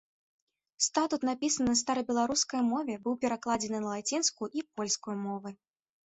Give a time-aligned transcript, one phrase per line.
[0.83, 5.49] Статут напісаны на старабеларускай мове, быў перакладзены на лацінскую і польскую мовы.